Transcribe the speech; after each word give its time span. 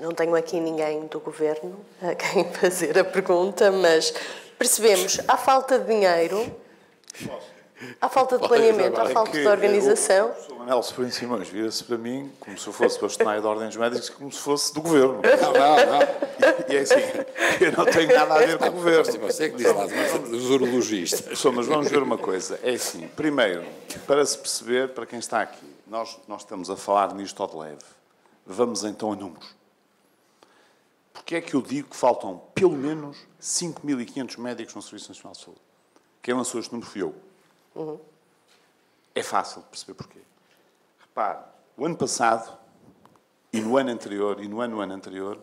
Não 0.00 0.12
tenho 0.12 0.34
aqui 0.34 0.58
ninguém 0.58 1.06
do 1.08 1.20
governo 1.20 1.78
a 2.00 2.14
quem 2.14 2.44
fazer 2.54 2.98
a 2.98 3.04
pergunta, 3.04 3.70
mas 3.70 4.14
percebemos, 4.58 5.20
há 5.28 5.36
falta 5.36 5.78
de 5.78 5.86
dinheiro, 5.86 6.50
há 8.00 8.08
falta 8.08 8.38
de 8.38 8.48
planeamento, 8.48 8.98
há 8.98 9.10
falta 9.10 9.32
de 9.32 9.46
organização. 9.46 10.34
O 10.48 10.54
Manuel 10.54 10.82
Sobrinho 10.82 11.12
Simões 11.12 11.50
vira-se 11.50 11.84
para 11.84 11.98
mim 11.98 12.32
como 12.40 12.56
se 12.56 12.66
eu 12.66 12.72
fosse 12.72 12.98
bastonário 12.98 13.42
de 13.42 13.46
ordens 13.46 13.76
médicas, 13.76 14.08
como 14.08 14.32
se 14.32 14.38
fosse 14.38 14.72
do 14.72 14.80
governo. 14.80 15.20
Não, 15.20 15.52
não, 15.52 15.98
não. 15.98 16.64
E 16.66 16.76
é 16.76 16.80
assim, 16.80 16.94
eu 17.60 17.72
não 17.72 17.84
tenho 17.84 18.14
nada 18.14 18.34
a 18.36 18.38
ver 18.38 18.56
com 18.56 18.68
o 18.68 18.72
governo. 18.72 19.18
Você 19.20 19.50
que 19.50 19.56
diz 19.56 19.66
lá, 19.66 19.84
dos 19.84 20.48
urologistas. 20.48 21.20
Pessoal, 21.20 21.52
mas 21.52 21.66
vamos 21.66 21.90
ver 21.90 22.02
uma 22.02 22.16
coisa. 22.16 22.58
É 22.62 22.70
assim, 22.70 23.06
primeiro, 23.08 23.66
para 24.06 24.24
se 24.24 24.38
perceber, 24.38 24.88
para 24.88 25.04
quem 25.04 25.18
está 25.18 25.42
aqui, 25.42 25.66
nós, 25.86 26.18
nós 26.26 26.40
estamos 26.40 26.70
a 26.70 26.76
falar 26.76 27.12
nisto 27.12 27.42
ao 27.42 27.48
de 27.50 27.56
leve. 27.56 27.84
Vamos 28.46 28.82
então 28.82 29.12
a 29.12 29.16
números. 29.16 29.59
Porquê 31.30 31.36
é 31.36 31.48
que 31.48 31.54
eu 31.54 31.62
digo 31.62 31.90
que 31.90 31.96
faltam 31.96 32.42
pelo 32.52 32.72
menos 32.72 33.16
5.500 33.40 34.36
médicos 34.36 34.74
no 34.74 34.82
Serviço 34.82 35.10
Nacional 35.10 35.32
de 35.32 35.44
Saúde? 35.44 35.60
Quem 36.20 36.34
lançou 36.34 36.58
este 36.58 36.72
número 36.72 36.90
fui 36.90 37.02
eu. 37.02 37.14
Uhum. 37.72 38.00
É 39.14 39.22
fácil 39.22 39.62
de 39.62 39.68
perceber 39.68 39.94
porquê. 39.94 40.18
Repare, 40.98 41.38
o 41.76 41.86
ano 41.86 41.96
passado, 41.96 42.58
e 43.52 43.60
no 43.60 43.76
ano 43.76 43.90
anterior, 43.90 44.42
e 44.42 44.48
no 44.48 44.60
ano, 44.60 44.74
no 44.74 44.82
ano 44.82 44.92
anterior, 44.92 45.40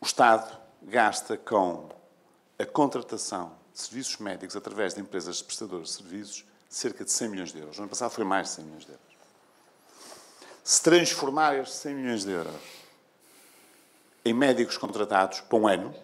o 0.00 0.04
Estado 0.04 0.58
gasta 0.82 1.36
com 1.36 1.90
a 2.58 2.66
contratação 2.66 3.52
de 3.72 3.80
serviços 3.80 4.16
médicos 4.16 4.56
através 4.56 4.94
de 4.94 5.00
empresas 5.00 5.36
de 5.36 5.44
prestadores 5.44 5.90
de 5.90 5.94
serviços 5.94 6.44
cerca 6.68 7.04
de 7.04 7.12
100 7.12 7.28
milhões 7.28 7.52
de 7.52 7.60
euros. 7.60 7.76
No 7.76 7.84
ano 7.84 7.90
passado 7.90 8.10
foi 8.10 8.24
mais 8.24 8.48
de 8.48 8.54
100 8.54 8.64
milhões 8.64 8.84
de 8.84 8.90
euros. 8.90 9.06
Se 10.64 10.82
transformar 10.82 11.54
estes 11.54 11.78
100 11.78 11.94
milhões 11.94 12.24
de 12.24 12.32
euros 12.32 12.77
em 14.28 14.34
médicos 14.34 14.76
contratados 14.76 15.40
para 15.40 15.58
um 15.58 15.66
ano, 15.66 15.94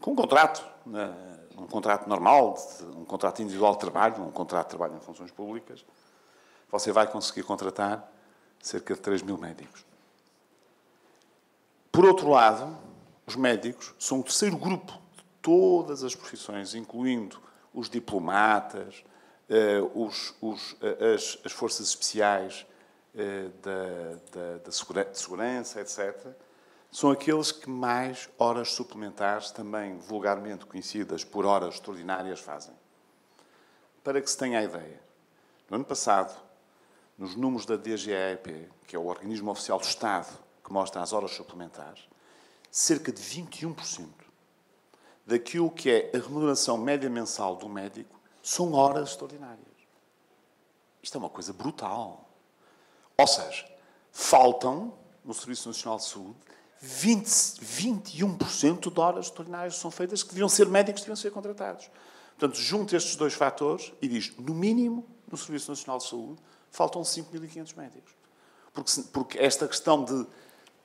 com 0.00 0.12
um 0.12 0.14
contrato, 0.14 0.64
né, 0.86 1.12
um 1.56 1.66
contrato 1.66 2.08
normal, 2.08 2.56
um 2.96 3.04
contrato 3.04 3.42
individual 3.42 3.72
de 3.72 3.80
trabalho, 3.80 4.22
um 4.22 4.30
contrato 4.30 4.66
de 4.66 4.70
trabalho 4.70 4.96
em 4.96 5.00
funções 5.00 5.30
públicas, 5.30 5.84
você 6.70 6.92
vai 6.92 7.06
conseguir 7.06 7.42
contratar 7.42 8.10
cerca 8.60 8.94
de 8.94 9.00
3 9.00 9.22
mil 9.22 9.38
médicos. 9.38 9.84
Por 11.90 12.04
outro 12.04 12.28
lado, 12.28 12.76
os 13.26 13.36
médicos 13.36 13.94
são 13.98 14.20
o 14.20 14.22
terceiro 14.22 14.56
grupo 14.56 14.92
de 15.16 15.24
todas 15.40 16.02
as 16.02 16.14
profissões, 16.14 16.74
incluindo 16.74 17.40
os 17.72 17.88
diplomatas, 17.88 19.04
eh, 19.48 19.80
os, 19.94 20.34
os, 20.40 20.76
eh, 20.80 21.14
as, 21.14 21.38
as, 21.44 21.52
forças 21.52 21.88
especiais 21.88 22.66
eh, 23.14 23.48
da, 23.62 24.40
da, 24.40 24.58
da 24.58 25.04
de 25.04 25.18
segurança, 25.18 25.80
etc 25.80 26.34
são 26.94 27.10
aqueles 27.10 27.50
que 27.50 27.68
mais 27.68 28.28
horas 28.38 28.70
suplementares, 28.70 29.50
também 29.50 29.98
vulgarmente 29.98 30.64
conhecidas 30.64 31.24
por 31.24 31.44
horas 31.44 31.74
extraordinárias, 31.74 32.38
fazem. 32.38 32.72
Para 34.04 34.22
que 34.22 34.30
se 34.30 34.38
tenha 34.38 34.60
a 34.60 34.62
ideia, 34.62 35.02
no 35.68 35.74
ano 35.74 35.84
passado, 35.84 36.40
nos 37.18 37.34
números 37.34 37.66
da 37.66 37.74
DGAEP, 37.74 38.70
que 38.86 38.94
é 38.94 38.98
o 38.98 39.06
organismo 39.06 39.50
oficial 39.50 39.80
do 39.80 39.84
Estado 39.84 40.38
que 40.62 40.72
mostra 40.72 41.02
as 41.02 41.12
horas 41.12 41.32
suplementares, 41.32 42.08
cerca 42.70 43.10
de 43.10 43.20
21% 43.20 44.08
daquilo 45.26 45.72
que 45.72 45.90
é 45.90 46.12
a 46.14 46.20
remuneração 46.20 46.78
média 46.78 47.10
mensal 47.10 47.56
do 47.56 47.68
médico 47.68 48.20
são 48.40 48.72
horas 48.72 49.08
extraordinárias. 49.10 49.66
Isto 51.02 51.16
é 51.16 51.18
uma 51.18 51.28
coisa 51.28 51.52
brutal. 51.52 52.30
Ou 53.18 53.26
seja, 53.26 53.68
faltam 54.12 54.96
no 55.24 55.34
Serviço 55.34 55.66
Nacional 55.66 55.98
de 55.98 56.04
Saúde 56.04 56.54
20, 56.84 57.26
21% 57.26 58.92
de 58.92 59.00
horas 59.00 59.26
extraordinárias 59.26 59.76
são 59.76 59.90
feitas 59.90 60.22
que 60.22 60.30
deviam 60.30 60.48
ser 60.48 60.68
médicos, 60.68 61.00
deviam 61.00 61.16
ser 61.16 61.30
contratados. 61.30 61.90
Portanto, 62.38 62.60
junte 62.60 62.94
estes 62.94 63.16
dois 63.16 63.32
fatores 63.32 63.92
e 64.02 64.08
diz, 64.08 64.32
no 64.38 64.54
mínimo, 64.54 65.06
no 65.30 65.38
Serviço 65.38 65.70
Nacional 65.70 65.98
de 65.98 66.06
Saúde, 66.06 66.40
faltam 66.70 67.02
5.500 67.02 67.76
médicos. 67.76 68.12
Porque, 68.72 69.02
porque 69.12 69.38
esta 69.38 69.66
questão 69.66 70.04
de 70.04 70.26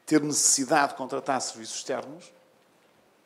ter 0.05 0.21
necessidade 0.21 0.93
de 0.93 0.97
contratar 0.97 1.41
serviços 1.41 1.77
externos 1.77 2.31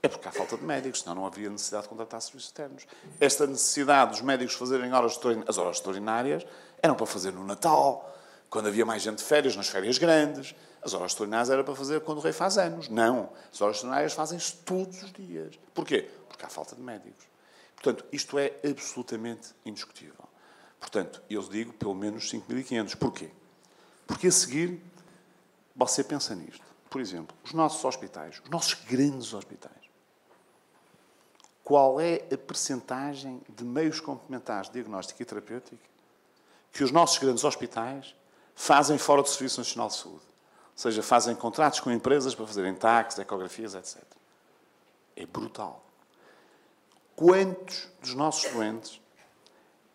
é 0.02 0.08
porque 0.10 0.28
há 0.28 0.32
falta 0.32 0.58
de 0.58 0.64
médicos, 0.64 1.02
senão 1.02 1.16
não 1.16 1.26
havia 1.26 1.50
necessidade 1.50 1.84
de 1.84 1.90
contratar 1.90 2.22
serviços 2.22 2.50
externos. 2.50 2.86
Esta 3.20 3.46
necessidade 3.46 4.12
dos 4.12 4.22
médicos 4.22 4.56
fazerem 4.56 4.92
horas 4.92 5.18
as 5.48 5.58
horas 5.58 5.78
extraordinárias 5.78 6.46
eram 6.82 6.96
para 6.96 7.06
fazer 7.06 7.32
no 7.32 7.46
Natal, 7.46 8.14
quando 8.54 8.68
havia 8.68 8.86
mais 8.86 9.02
gente 9.02 9.18
de 9.18 9.24
férias, 9.24 9.56
nas 9.56 9.68
férias 9.68 9.98
grandes, 9.98 10.54
as 10.80 10.94
horas 10.94 11.14
extraordinárias 11.14 11.50
era 11.50 11.64
para 11.64 11.76
fazer 11.76 12.02
quando 12.02 12.20
o 12.20 12.22
rei 12.22 12.32
faz 12.32 12.56
anos. 12.60 12.88
Não. 12.88 13.32
As 13.52 13.60
horas 13.60 13.78
extraordinárias 13.78 14.14
fazem-se 14.14 14.58
todos 14.58 15.02
os 15.02 15.12
dias. 15.12 15.60
Porquê? 15.74 16.08
Porque 16.30 16.46
há 16.46 16.50
falta 16.50 16.76
de 16.76 16.82
médicos. 16.84 17.26
Portanto, 17.74 18.06
isto 18.12 18.38
é 18.38 18.54
absolutamente 18.64 19.56
indiscutível. 19.66 20.24
Portanto, 20.80 21.20
eu 21.28 21.42
digo 21.42 21.74
pelo 21.74 21.96
menos 21.96 22.32
5.500. 22.32 22.96
Porquê? 22.96 23.32
Porque 24.06 24.28
a 24.28 24.32
seguir, 24.32 24.80
você 25.76 26.04
pensa 26.04 26.36
nisto. 26.36 26.64
Por 26.92 27.02
exemplo, 27.02 27.36
os 27.44 27.54
nossos 27.54 27.84
hospitais, 27.84 28.40
os 28.44 28.52
nossos 28.52 28.76
grandes 28.76 29.34
hospitais. 29.34 29.74
Qual 31.64 32.00
é 32.00 32.24
a 32.32 32.38
percentagem 32.38 33.42
de 33.50 33.64
meios 33.64 34.00
complementares 34.00 34.68
de 34.68 34.74
diagnóstico 34.74 35.24
e 35.24 35.26
terapêutico 35.26 35.82
que 36.72 36.84
os 36.84 36.92
nossos 36.92 37.18
grandes 37.18 37.44
hospitais 37.44 38.14
fazem 38.56 38.98
fora 38.98 39.22
do 39.22 39.30
Serviço 39.30 39.60
Nacional 39.60 39.88
de 39.88 39.96
Saúde? 39.96 40.26
Ou 40.74 40.78
seja, 40.78 41.04
fazem 41.04 41.36
contratos 41.36 41.80
com 41.80 41.92
empresas 41.92 42.34
para 42.34 42.48
fazerem 42.48 42.74
taques, 42.74 43.20
ecografias, 43.20 43.76
etc. 43.76 44.04
É 45.16 45.26
brutal. 45.26 45.84
Quantos 47.16 47.88
dos 48.02 48.16
nossos 48.16 48.52
doentes 48.52 49.00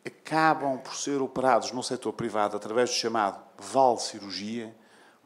acabam 0.07 0.79
por 0.79 0.95
ser 0.95 1.21
operados 1.21 1.73
no 1.73 1.83
setor 1.83 2.13
privado 2.13 2.57
através 2.57 2.91
do 2.91 2.97
chamado 2.97 3.43
vale 3.59 3.99
cirurgia, 3.99 4.75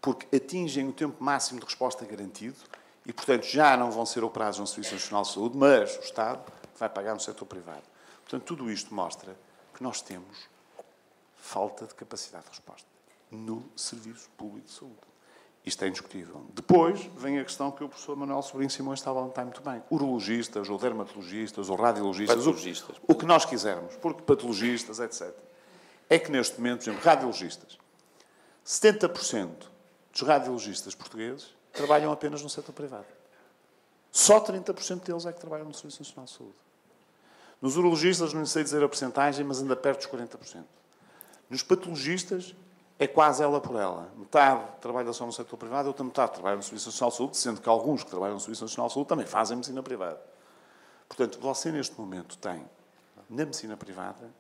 porque 0.01 0.35
atingem 0.35 0.89
o 0.89 0.93
tempo 0.93 1.23
máximo 1.23 1.61
de 1.61 1.67
resposta 1.67 2.05
garantido 2.05 2.57
e, 3.05 3.13
portanto, 3.13 3.45
já 3.45 3.77
não 3.77 3.91
vão 3.91 4.07
ser 4.07 4.25
operados 4.25 4.59
no 4.59 4.67
Serviço 4.67 4.95
Nacional 4.95 5.23
de 5.23 5.33
Saúde, 5.33 5.57
mas 5.57 5.97
o 5.99 6.01
Estado 6.01 6.43
vai 6.79 6.89
pagar 6.89 7.13
no 7.13 7.21
setor 7.21 7.45
privado. 7.45 7.83
Portanto, 8.23 8.45
tudo 8.45 8.71
isto 8.71 8.95
mostra 8.95 9.37
que 9.75 9.83
nós 9.83 10.01
temos 10.01 10.49
falta 11.37 11.87
de 11.87 11.95
capacidade 11.95 12.45
de 12.45 12.51
resposta 12.51 12.93
no 13.33 13.65
Serviço 13.75 14.29
Público 14.37 14.67
de 14.67 14.73
Saúde. 14.73 15.13
Isto 15.65 15.85
é 15.85 15.89
indiscutível. 15.89 16.45
Depois 16.53 17.09
vem 17.17 17.39
a 17.39 17.45
questão 17.45 17.71
que 17.71 17.85
o 17.85 17.89
professor 17.89 18.17
Manuel 18.17 18.43
Sobrinho 18.43 18.71
Simões 18.71 18.99
estava 18.99 19.19
a 19.21 19.23
levantar 19.23 19.45
muito 19.45 19.63
bem. 19.63 19.83
Urologistas, 19.91 20.69
ou 20.69 20.77
dermatologistas, 20.77 21.69
ou 21.69 21.77
radiologistas, 21.77 22.37
patologistas. 22.37 22.97
O, 23.07 23.13
o, 23.13 23.15
que 23.15 23.25
nós 23.25 23.45
quisermos, 23.45 23.95
porque 23.97 24.23
patologistas, 24.23 24.99
etc. 24.99 25.33
É 26.11 26.19
que 26.19 26.33
neste 26.33 26.59
momento, 26.59 26.79
por 26.79 26.91
exemplo, 26.91 27.05
radiologistas, 27.05 27.79
70% 28.67 29.51
dos 30.13 30.23
radiologistas 30.23 30.95
portugueses 30.95 31.55
trabalham 31.73 32.11
apenas 32.13 32.43
no 32.43 32.51
setor 32.51 32.73
privado. 32.73 33.07
Só 34.11 34.41
30% 34.41 35.05
deles 35.05 35.25
é 35.27 35.33
que 35.33 35.41
trabalham 35.41 35.67
no 35.67 35.75
Serviço 35.75 36.03
Nacional 36.03 36.27
de 36.27 36.33
Saúde. 36.33 36.55
Nos 37.63 37.77
urologistas, 37.77 38.35
não 38.35 38.45
sei 38.45 38.65
dizer 38.65 38.83
a 38.83 38.89
porcentagem, 38.89 39.45
mas 39.45 39.63
anda 39.63 39.77
perto 39.77 40.11
dos 40.11 40.21
40%. 40.21 40.65
Nos 41.49 41.63
patologistas, 41.63 42.55
é 43.03 43.07
quase 43.09 43.43
ela 43.43 43.61
por 43.61 43.75
ela. 43.75 44.13
Metade 44.17 44.63
trabalha 44.81 45.13
só 45.13 45.27
no 45.27 45.33
setor 45.33 45.57
privado, 45.57 45.89
outra 45.89 46.05
metade 46.05 46.33
trabalha 46.33 46.57
no 46.57 46.63
Serviço 46.63 46.89
Nacional 46.89 47.11
de 47.11 47.17
Saúde, 47.17 47.37
sendo 47.37 47.61
que 47.61 47.69
alguns 47.69 48.05
que 48.05 48.11
trabalham 48.11 48.35
no 48.35 48.41
Serviço 48.41 48.65
Nacional 48.65 48.89
de 48.89 48.95
Saúde 48.95 49.09
também 49.09 49.27
fazem 49.27 49.57
medicina 49.57 49.83
privada. 49.83 50.21
Portanto, 51.09 51.39
você 51.41 51.73
neste 51.73 51.99
momento 51.99 52.39
tem, 52.39 52.65
na 53.29 53.45
medicina 53.45 53.77
privada, 53.77 54.31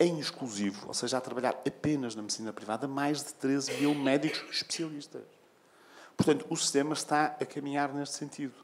em 0.00 0.18
exclusivo, 0.18 0.88
ou 0.88 0.94
seja, 0.94 1.18
a 1.18 1.20
trabalhar 1.20 1.60
apenas 1.66 2.14
na 2.14 2.22
medicina 2.22 2.52
privada, 2.52 2.88
mais 2.88 3.22
de 3.22 3.34
13 3.34 3.74
mil 3.74 3.94
médicos 3.94 4.42
especialistas. 4.50 5.22
Portanto, 6.16 6.46
o 6.48 6.56
sistema 6.56 6.94
está 6.94 7.36
a 7.40 7.44
caminhar 7.44 7.92
neste 7.92 8.16
sentido. 8.16 8.54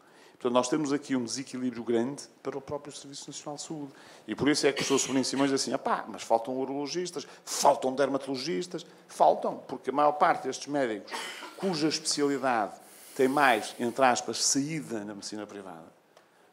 Portanto, 0.41 0.55
nós 0.55 0.71
temos 0.71 0.91
aqui 0.91 1.15
um 1.15 1.23
desequilíbrio 1.23 1.85
grande 1.85 2.23
para 2.43 2.57
o 2.57 2.63
próprio 2.63 2.91
Serviço 2.97 3.29
Nacional 3.29 3.57
de 3.57 3.63
Saúde. 3.63 3.93
E 4.27 4.35
por 4.35 4.49
isso 4.49 4.67
é 4.67 4.73
que 4.73 4.81
o 4.81 4.85
Sr. 4.87 4.99
Sobrinho 4.99 5.23
Simões 5.23 5.51
diz 5.51 5.61
assim, 5.61 5.77
pá, 5.77 6.07
mas 6.09 6.23
faltam 6.23 6.57
urologistas, 6.57 7.27
faltam 7.45 7.95
dermatologistas, 7.95 8.87
faltam, 9.07 9.59
porque 9.69 9.91
a 9.91 9.93
maior 9.93 10.13
parte 10.13 10.45
destes 10.45 10.67
médicos 10.67 11.13
cuja 11.59 11.89
especialidade 11.89 12.73
tem 13.15 13.29
mais, 13.29 13.75
entre 13.79 14.03
aspas, 14.03 14.43
saída 14.43 15.05
na 15.05 15.15
medicina 15.15 15.47
privada, 15.47 15.93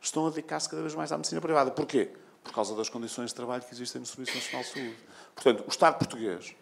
estão 0.01 0.27
a 0.27 0.31
dedicar-se 0.31 0.67
cada 0.67 0.81
vez 0.81 0.93
mais 0.93 1.09
à 1.13 1.17
medicina 1.17 1.39
privada. 1.39 1.71
Porquê? 1.71 2.11
Por 2.43 2.51
causa 2.51 2.75
das 2.75 2.89
condições 2.89 3.29
de 3.29 3.35
trabalho 3.35 3.63
que 3.63 3.73
existem 3.73 4.01
no 4.01 4.05
Serviço 4.05 4.35
Nacional 4.35 4.63
de 4.63 4.69
Saúde. 4.69 4.97
Portanto, 5.33 5.63
o 5.65 5.69
Estado 5.69 5.97
português, 5.97 6.53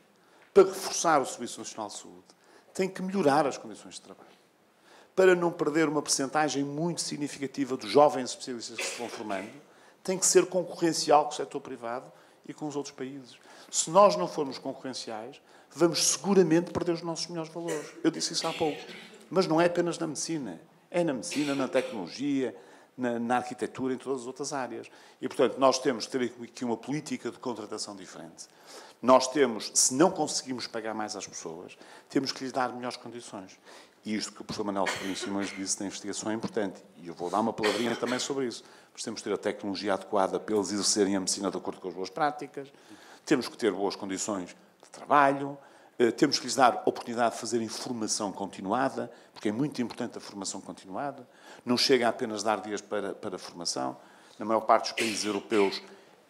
para 0.53 0.65
reforçar 0.65 1.19
o 1.19 1.25
Serviço 1.25 1.57
Nacional 1.57 1.87
de 1.87 1.97
Saúde, 1.97 2.25
tem 2.71 2.87
que 2.87 3.01
melhorar 3.01 3.47
as 3.47 3.57
condições 3.57 3.95
de 3.95 4.01
trabalho 4.01 4.34
para 5.15 5.33
não 5.33 5.51
perder 5.51 5.87
uma 5.87 6.01
percentagem 6.01 6.63
muito 6.63 7.01
significativa 7.01 7.77
dos 7.77 7.89
jovens 7.89 8.31
especialistas 8.31 8.77
que 8.77 8.85
se 8.85 8.99
vão 8.99 9.07
formando, 9.07 9.49
tem 10.03 10.19
que 10.19 10.25
ser 10.25 10.45
concorrencial 10.45 11.25
com 11.25 11.31
o 11.31 11.35
setor 11.35 11.61
privado 11.61 12.11
e 12.47 12.53
com 12.53 12.67
os 12.67 12.75
outros 12.75 12.93
países. 12.93 13.37
Se 13.71 13.89
nós 13.89 14.15
não 14.15 14.27
formos 14.27 14.57
concorrenciais, 14.57 15.41
vamos 15.71 16.05
seguramente 16.05 16.71
perder 16.71 16.91
os 16.91 17.01
nossos 17.01 17.27
melhores 17.27 17.51
valores. 17.51 17.87
Eu 18.03 18.11
disse 18.11 18.33
isso 18.33 18.47
há 18.47 18.53
pouco. 18.53 18.79
Mas 19.29 19.47
não 19.47 19.59
é 19.59 19.65
apenas 19.65 19.97
na 19.97 20.07
medicina, 20.07 20.61
É 20.91 21.03
na 21.03 21.13
medicina, 21.13 21.55
na 21.55 21.67
tecnologia, 21.67 22.55
na, 22.97 23.19
na, 23.19 23.37
arquitetura, 23.37 23.93
em 23.93 23.97
todas 23.97 24.21
as 24.21 24.27
outras 24.27 24.53
áreas. 24.53 24.87
E, 25.21 25.27
portanto, 25.27 25.57
nós 25.57 25.79
temos 25.79 26.05
que 26.05 26.17
ter 26.17 26.33
aqui 26.43 26.63
uma 26.63 26.77
política 26.77 27.31
de 27.31 27.39
contratação 27.39 27.95
diferente. 27.95 28.45
Nós 29.01 29.27
temos, 29.27 29.71
se 29.73 29.93
não 29.93 30.09
conseguimos 30.09 30.67
pagar 30.67 30.93
mais 30.93 31.15
às 31.15 31.27
pessoas, 31.27 31.77
temos 32.09 32.31
que 32.31 32.43
lhes 32.43 32.53
dar 32.53 32.71
melhores 32.73 32.97
condições. 32.97 33.57
E 34.05 34.15
isto 34.15 34.31
que 34.31 34.41
o 34.41 34.45
professor 34.45 34.63
Manuel 34.63 34.85
Sobrinho 34.85 35.15
Simões 35.15 35.49
disse 35.49 35.79
da 35.79 35.85
investigação 35.85 36.31
é 36.31 36.35
importante. 36.35 36.79
E 36.97 37.07
eu 37.07 37.15
vou 37.15 37.27
dar 37.27 37.39
uma 37.39 37.51
palavrinha 37.51 37.95
também 37.95 38.19
sobre 38.19 38.45
isso. 38.45 38.63
Nós 38.93 39.01
temos 39.01 39.19
que 39.19 39.27
ter 39.27 39.33
a 39.33 39.37
tecnologia 39.37 39.95
adequada 39.95 40.39
para 40.39 40.55
eles 40.55 40.71
exercerem 40.71 41.15
a 41.15 41.19
medicina 41.19 41.49
de 41.49 41.57
acordo 41.57 41.81
com 41.81 41.87
as 41.87 41.93
boas 41.95 42.09
práticas, 42.09 42.71
temos 43.25 43.47
que 43.47 43.57
ter 43.57 43.71
boas 43.71 43.95
condições 43.95 44.49
de 44.49 44.89
trabalho, 44.91 45.57
eh, 45.97 46.11
temos 46.11 46.37
que 46.37 46.45
lhes 46.45 46.55
dar 46.55 46.83
oportunidade 46.85 47.33
de 47.33 47.41
fazerem 47.41 47.67
formação 47.67 48.31
continuada, 48.31 49.11
porque 49.33 49.49
é 49.49 49.51
muito 49.51 49.81
importante 49.81 50.19
a 50.19 50.21
formação 50.21 50.61
continuada. 50.61 51.27
Não 51.65 51.75
chega 51.75 52.05
a 52.05 52.09
apenas 52.09 52.43
dar 52.43 52.61
dias 52.61 52.81
para, 52.81 53.13
para 53.15 53.39
formação. 53.39 53.97
Na 54.37 54.45
maior 54.45 54.61
parte 54.61 54.91
dos 54.91 54.91
países 54.93 55.25
europeus 55.25 55.81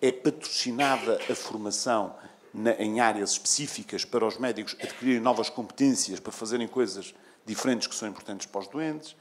é 0.01 0.13
patrocinada 0.13 1.19
a 1.29 1.35
formação 1.35 2.15
na, 2.53 2.71
em 2.73 3.01
áreas 3.01 3.31
específicas 3.31 4.05
para 4.05 4.25
os 4.25 4.37
médicos 4.37 4.77
adquirirem 4.81 5.19
novas 5.19 5.49
competências 5.49 6.21
para 6.21 6.31
fazerem 6.31 6.69
coisas 6.69 7.13
diferentes 7.45 7.87
que 7.87 7.95
são 7.95 8.07
importantes 8.07 8.45
para 8.47 8.61
os 8.61 8.67
doentes. 8.67 9.15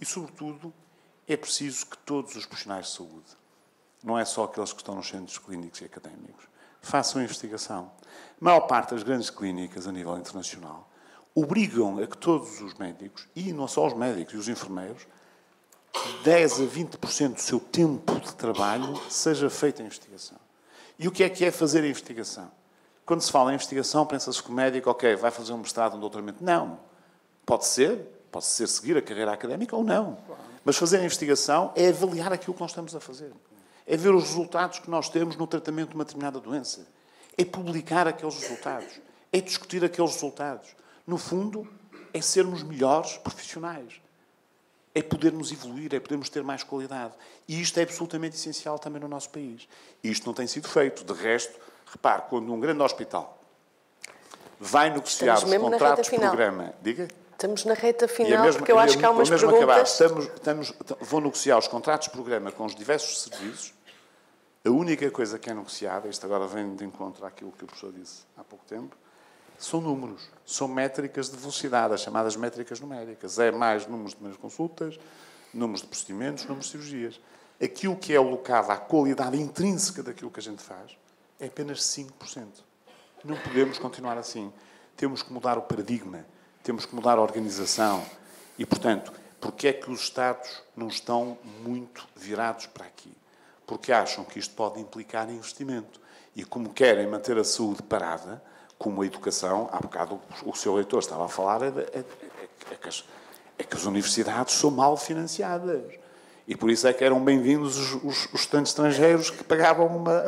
E, 0.00 0.04
sobretudo, 0.04 0.72
é 1.26 1.36
preciso 1.36 1.86
que 1.86 1.98
todos 1.98 2.34
os 2.36 2.46
profissionais 2.46 2.86
de 2.86 2.92
saúde, 2.92 3.36
não 4.02 4.18
é 4.18 4.24
só 4.24 4.44
aqueles 4.44 4.72
que 4.72 4.80
estão 4.80 4.94
nos 4.94 5.08
centros 5.08 5.38
clínicos 5.38 5.80
e 5.80 5.84
académicos, 5.84 6.44
façam 6.80 7.22
investigação. 7.22 7.90
A 8.40 8.44
maior 8.44 8.60
parte 8.60 8.94
das 8.94 9.02
grandes 9.02 9.30
clínicas 9.30 9.86
a 9.86 9.92
nível 9.92 10.16
internacional 10.16 10.88
obrigam 11.34 11.98
a 11.98 12.06
que 12.06 12.16
todos 12.16 12.60
os 12.60 12.74
médicos, 12.74 13.28
e 13.36 13.52
não 13.52 13.68
só 13.68 13.86
os 13.86 13.92
médicos 13.92 14.34
e 14.34 14.36
os 14.38 14.48
enfermeiros, 14.48 15.06
10 16.22 16.60
a 16.60 16.64
20% 16.64 17.34
do 17.34 17.40
seu 17.40 17.60
tempo 17.60 18.18
de 18.20 18.34
trabalho 18.34 19.00
seja 19.10 19.50
feito 19.50 19.82
em 19.82 19.86
investigação. 19.86 20.38
E 20.98 21.06
o 21.06 21.12
que 21.12 21.22
é 21.22 21.28
que 21.28 21.44
é 21.44 21.50
fazer 21.50 21.82
a 21.82 21.88
investigação? 21.88 22.50
Quando 23.04 23.20
se 23.20 23.30
fala 23.30 23.52
em 23.52 23.54
investigação, 23.54 24.06
pensa-se 24.06 24.42
que 24.42 24.50
o 24.50 24.52
médico, 24.52 24.90
ok, 24.90 25.14
vai 25.16 25.30
fazer 25.30 25.52
um 25.52 25.58
mestrado, 25.58 25.96
um 25.96 26.00
doutoramento. 26.00 26.42
Não. 26.42 26.80
Pode 27.46 27.64
ser, 27.64 27.98
pode 28.30 28.44
ser 28.44 28.66
seguir 28.66 28.96
a 28.96 29.02
carreira 29.02 29.32
académica 29.32 29.76
ou 29.76 29.84
não. 29.84 30.18
Mas 30.64 30.76
fazer 30.76 30.98
a 30.98 31.04
investigação 31.04 31.72
é 31.76 31.88
avaliar 31.88 32.32
aquilo 32.32 32.52
que 32.52 32.60
nós 32.60 32.72
estamos 32.72 32.94
a 32.96 32.98
fazer. 32.98 33.32
É 33.86 33.96
ver 33.96 34.12
os 34.12 34.24
resultados 34.24 34.80
que 34.80 34.90
nós 34.90 35.08
temos 35.08 35.36
no 35.36 35.46
tratamento 35.46 35.90
de 35.90 35.94
uma 35.94 36.04
determinada 36.04 36.40
doença. 36.40 36.84
É 37.38 37.44
publicar 37.44 38.08
aqueles 38.08 38.34
resultados. 38.34 39.00
É 39.32 39.40
discutir 39.40 39.84
aqueles 39.84 40.12
resultados. 40.12 40.74
No 41.06 41.16
fundo, 41.16 41.68
é 42.12 42.20
sermos 42.20 42.64
melhores 42.64 43.16
profissionais. 43.18 44.00
É 44.92 45.00
podermos 45.00 45.52
evoluir, 45.52 45.94
é 45.94 46.00
podermos 46.00 46.28
ter 46.28 46.42
mais 46.42 46.64
qualidade. 46.64 47.12
E 47.46 47.60
isto 47.60 47.78
é 47.78 47.84
absolutamente 47.84 48.34
essencial 48.34 48.76
também 48.76 49.00
no 49.00 49.06
nosso 49.06 49.30
país. 49.30 49.68
E 50.02 50.10
isto 50.10 50.26
não 50.26 50.34
tem 50.34 50.48
sido 50.48 50.66
feito. 50.66 51.04
De 51.04 51.12
resto, 51.12 51.56
repare, 51.92 52.22
quando 52.28 52.52
um 52.52 52.58
grande 52.58 52.82
hospital 52.82 53.38
vai 54.58 54.90
negociar 54.90 55.36
os 55.36 55.44
contratos 55.44 56.10
de 56.10 56.18
programa. 56.18 56.74
Diga? 56.82 57.08
Estamos 57.36 57.66
na 57.66 57.74
reta 57.74 58.08
final, 58.08 58.44
mesma, 58.44 58.60
porque 58.60 58.72
eu 58.72 58.78
acho 58.78 58.96
que 58.96 59.04
há 59.04 59.10
umas 59.10 59.28
perguntas... 59.28 59.58
Acabar. 59.58 59.82
Estamos, 59.82 60.24
estamos, 60.24 60.72
vão 61.02 61.20
negociar 61.20 61.58
os 61.58 61.68
contratos 61.68 62.08
de 62.08 62.12
programa 62.12 62.50
com 62.50 62.64
os 62.64 62.74
diversos 62.74 63.24
serviços. 63.24 63.74
A 64.64 64.70
única 64.70 65.10
coisa 65.10 65.38
que 65.38 65.50
é 65.50 65.52
negociada, 65.52 66.08
isto 66.08 66.24
agora 66.24 66.46
vem 66.46 66.74
de 66.74 66.82
encontro 66.82 67.26
àquilo 67.26 67.52
que 67.52 67.62
o 67.62 67.66
professor 67.66 67.92
disse 67.92 68.22
há 68.38 68.42
pouco 68.42 68.64
tempo, 68.64 68.96
são 69.58 69.82
números, 69.82 70.30
são 70.46 70.66
métricas 70.66 71.28
de 71.28 71.36
velocidade, 71.36 71.92
as 71.92 72.00
chamadas 72.00 72.36
métricas 72.36 72.80
numéricas. 72.80 73.38
É 73.38 73.52
mais 73.52 73.86
números 73.86 74.14
de 74.14 74.22
mais 74.22 74.36
consultas, 74.38 74.98
números 75.52 75.82
de 75.82 75.88
procedimentos, 75.88 76.44
números 76.44 76.64
de 76.64 76.72
cirurgias. 76.72 77.20
Aquilo 77.62 77.96
que 77.96 78.14
é 78.14 78.16
alocado 78.16 78.72
à 78.72 78.78
qualidade 78.78 79.38
intrínseca 79.38 80.02
daquilo 80.02 80.30
que 80.30 80.40
a 80.40 80.42
gente 80.42 80.62
faz 80.62 80.96
é 81.38 81.48
apenas 81.48 81.80
5%. 81.80 82.46
Não 83.22 83.36
podemos 83.36 83.78
continuar 83.78 84.16
assim. 84.16 84.50
Temos 84.96 85.22
que 85.22 85.30
mudar 85.30 85.58
o 85.58 85.62
paradigma 85.62 86.24
temos 86.66 86.84
que 86.84 86.96
mudar 86.96 87.16
a 87.16 87.22
organização. 87.22 88.04
E, 88.58 88.66
portanto, 88.66 89.12
porque 89.40 89.68
é 89.68 89.72
que 89.72 89.88
os 89.88 90.00
Estados 90.00 90.64
não 90.76 90.88
estão 90.88 91.38
muito 91.62 92.08
virados 92.16 92.66
para 92.66 92.84
aqui? 92.84 93.12
Porque 93.64 93.92
acham 93.92 94.24
que 94.24 94.40
isto 94.40 94.52
pode 94.52 94.80
implicar 94.80 95.30
investimento. 95.30 96.00
E 96.34 96.42
como 96.42 96.70
querem 96.70 97.06
manter 97.06 97.38
a 97.38 97.44
saúde 97.44 97.84
parada, 97.84 98.42
como 98.76 99.02
a 99.02 99.06
educação, 99.06 99.68
há 99.72 99.78
bocado 99.78 100.20
o 100.44 100.54
seu 100.56 100.74
leitor 100.74 100.98
estava 100.98 101.26
a 101.26 101.28
falar, 101.28 101.62
é, 101.62 101.68
é, 101.68 102.04
é, 102.72 102.74
que 102.74 102.88
as, 102.88 103.04
é, 103.58 103.62
que 103.62 103.76
as, 103.76 103.84
universidades 103.84 104.54
são 104.54 104.72
mal 104.72 104.96
financiadas. 104.96 105.84
E 106.48 106.56
por 106.56 106.68
isso 106.68 106.88
é 106.88 106.92
que 106.92 107.04
eram 107.04 107.22
bem-vindos 107.24 107.76
os, 107.76 107.94
os, 108.02 108.28
os 108.32 108.40
estudantes 108.40 108.72
estrangeiros 108.72 109.30
que 109.30 109.44
pagavam, 109.44 109.86
uma, 109.86 110.24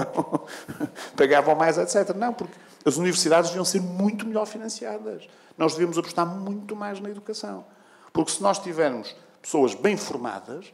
pagavam 1.17 1.56
mais, 1.56 1.76
etc. 1.79 2.14
Não, 2.14 2.32
porque 2.32 2.55
as 2.88 2.96
universidades 2.96 3.50
deviam 3.50 3.64
ser 3.64 3.81
muito 3.81 4.26
melhor 4.26 4.46
financiadas. 4.46 5.29
Nós 5.56 5.73
devíamos 5.73 5.99
apostar 5.99 6.26
muito 6.26 6.75
mais 6.75 7.00
na 7.00 7.11
educação. 7.11 7.64
Porque 8.12 8.32
se 8.32 8.43
nós 8.43 8.58
tivermos 8.58 9.14
pessoas 9.43 9.75
bem 9.75 9.96
formadas, 9.96 10.73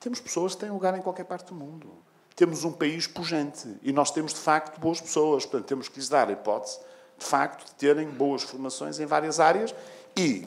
temos 0.00 0.20
pessoas 0.20 0.54
que 0.54 0.60
têm 0.60 0.70
lugar 0.70 0.96
em 0.96 1.02
qualquer 1.02 1.24
parte 1.24 1.46
do 1.46 1.54
mundo. 1.54 1.90
Temos 2.34 2.64
um 2.64 2.72
país 2.72 3.06
pujante 3.06 3.76
e 3.82 3.92
nós 3.92 4.10
temos, 4.10 4.32
de 4.32 4.40
facto, 4.40 4.78
boas 4.80 5.00
pessoas. 5.00 5.44
Portanto, 5.44 5.66
temos 5.66 5.88
que 5.88 5.98
lhes 5.98 6.08
dar 6.08 6.28
a 6.28 6.32
hipótese, 6.32 6.78
de 7.18 7.24
facto, 7.24 7.66
de 7.66 7.74
terem 7.74 8.08
boas 8.08 8.42
formações 8.42 9.00
em 9.00 9.06
várias 9.06 9.40
áreas 9.40 9.74
e 10.16 10.46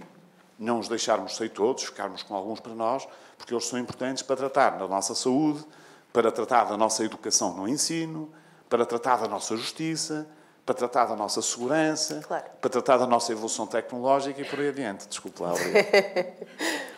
não 0.58 0.80
os 0.80 0.88
deixarmos 0.88 1.36
sair 1.36 1.50
todos, 1.50 1.84
ficarmos 1.84 2.24
com 2.24 2.36
alguns 2.36 2.60
para 2.60 2.76
nós, 2.76 3.08
porque 3.38 3.54
eles 3.54 3.66
são 3.66 3.80
importantes 3.80 4.24
para 4.24 4.36
tratar 4.36 4.72
da 4.72 4.88
nossa 4.88 5.16
saúde, 5.16 5.66
para 6.14 6.32
tratar 6.32 6.66
da 6.66 6.78
nossa 6.78 7.04
educação 7.04 7.56
no 7.56 7.68
ensino, 7.68 8.32
para 8.70 8.86
tratar 8.86 9.18
da 9.18 9.28
nossa 9.28 9.58
justiça, 9.58 10.28
para 10.66 10.76
tratar 10.76 11.06
da 11.06 11.16
nossa 11.16 11.42
segurança, 11.42 12.22
claro. 12.26 12.46
para 12.60 12.70
tratar 12.70 12.98
da 12.98 13.08
nossa 13.08 13.32
evolução 13.32 13.66
tecnológica 13.66 14.42
e 14.42 14.46
por 14.46 14.60
aí 14.60 14.70
adiante. 14.70 15.08
Desculpe 15.08 15.42
lá, 15.42 15.54